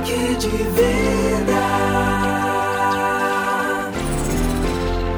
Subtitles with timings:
[0.00, 1.60] Toque de vida.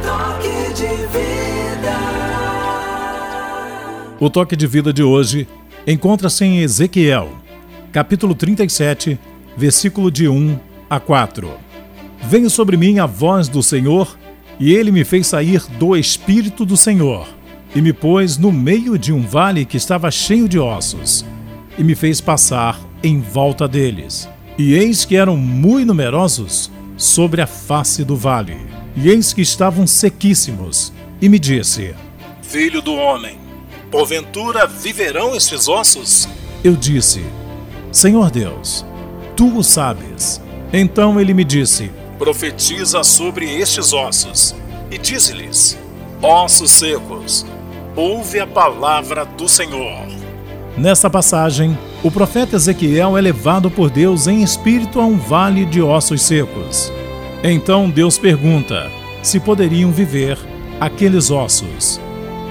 [0.03, 1.99] Toque de vida.
[4.19, 5.47] O toque de vida de hoje
[5.87, 7.31] encontra-se em Ezequiel,
[7.93, 9.21] capítulo 37,
[9.57, 10.59] versículo de 1
[10.91, 11.49] a 4.
[12.25, 14.19] Veio sobre mim a voz do Senhor,
[14.59, 17.29] e ele me fez sair do Espírito do Senhor,
[17.73, 21.25] e me pôs no meio de um vale que estava cheio de ossos,
[21.79, 24.29] e me fez passar em volta deles.
[24.59, 28.57] E eis que eram muito numerosos sobre a face do vale,
[28.95, 31.95] e eis que estavam sequíssimos, e me disse:
[32.43, 33.39] Filho do homem,
[33.91, 36.29] porventura viverão estes ossos?
[36.63, 37.25] Eu disse:
[37.91, 38.85] Senhor Deus,
[39.37, 40.41] tu o sabes.
[40.73, 44.55] Então ele me disse: Profetiza sobre estes ossos,
[44.91, 45.79] e dize-lhes:
[46.21, 47.47] Ossos secos,
[47.97, 50.07] ouve a palavra do Senhor.
[50.77, 55.81] Nessa passagem, o profeta Ezequiel é levado por Deus em espírito a um vale de
[55.81, 56.93] ossos secos.
[57.45, 58.91] Então Deus pergunta
[59.23, 60.37] se poderiam viver
[60.81, 62.01] aqueles ossos.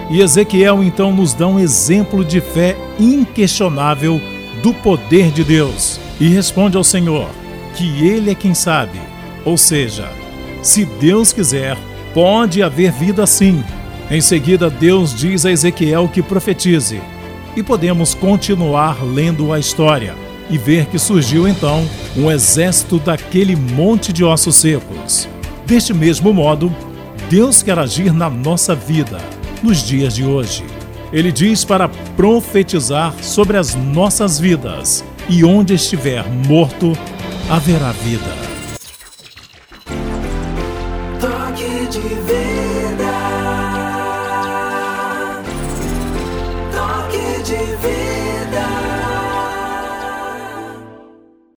[0.10, 4.22] E Ezequiel então nos dá um exemplo de fé inquestionável
[4.64, 7.28] do poder de Deus e responde ao Senhor
[7.76, 9.00] que Ele é quem sabe.
[9.44, 10.10] Ou seja,
[10.62, 11.78] se Deus quiser,
[12.14, 13.62] pode haver vida sim.
[14.10, 17.02] Em seguida, Deus diz a Ezequiel que profetize
[17.56, 20.16] e podemos continuar lendo a história
[20.50, 25.28] e ver que surgiu então um exército daquele monte de ossos secos.
[25.66, 26.74] Deste mesmo modo,
[27.30, 29.18] Deus quer agir na nossa vida
[29.64, 30.66] nos dias de hoje.
[31.14, 36.94] Ele diz para profetizar sobre as nossas vidas, e onde estiver morto,
[37.50, 38.36] haverá vida.
[41.20, 42.71] Toque de.
[47.72, 48.21] living.